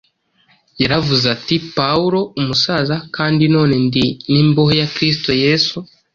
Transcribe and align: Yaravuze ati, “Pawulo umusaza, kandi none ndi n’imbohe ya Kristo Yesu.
Yaravuze 0.81 1.25
ati, 1.35 1.55
“Pawulo 1.77 2.19
umusaza, 2.39 2.95
kandi 3.15 3.43
none 3.55 3.75
ndi 3.85 4.05
n’imbohe 4.31 4.73
ya 4.81 4.87
Kristo 4.95 5.29
Yesu. 5.43 5.77